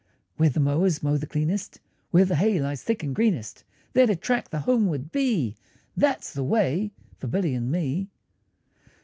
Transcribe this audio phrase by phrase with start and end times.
[0.37, 3.63] Where the mowers mow the cleanest, Where the hay lies thick and greenest,
[3.93, 5.55] There to track the homeward bee,
[5.95, 6.89] That's the way
[7.19, 8.07] for Billy and me.